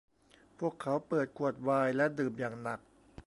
[0.59, 2.79] พวกเขาเปิดขวดไวน์และดื่มอย่างหนัก